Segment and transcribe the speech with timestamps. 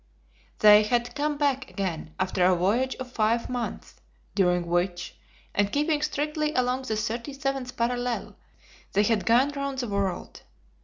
[0.57, 3.97] They had come back again after a voyage of five months,
[4.33, 5.15] during which,
[5.53, 8.35] and keeping strictly along the 37th parallel,
[8.93, 10.41] they had gone round the world.